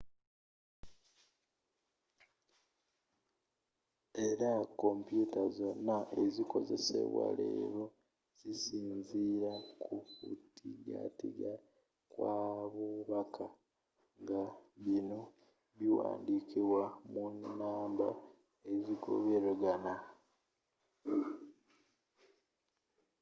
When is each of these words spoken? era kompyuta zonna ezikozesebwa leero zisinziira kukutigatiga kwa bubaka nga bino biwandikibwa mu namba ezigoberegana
era 4.27 4.51
kompyuta 4.81 5.41
zonna 5.57 5.97
ezikozesebwa 6.23 7.25
leero 7.37 7.83
zisinziira 8.39 9.53
kukutigatiga 9.81 11.53
kwa 12.13 12.37
bubaka 12.73 13.45
nga 14.21 14.43
bino 14.85 15.19
biwandikibwa 15.77 16.83
mu 17.11 17.25
namba 17.59 18.09
ezigoberegana 18.71 19.93